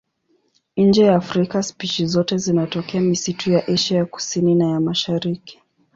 Nje 0.77 1.03
ya 1.05 1.15
Afrika 1.15 1.63
spishi 1.63 2.05
zote 2.05 2.37
zinatokea 2.37 3.01
misitu 3.01 3.51
ya 3.51 3.67
Asia 3.67 3.97
ya 3.97 4.05
Kusini 4.05 4.55
na 4.55 4.67
ya 4.71 4.79
Mashariki. 4.79 5.59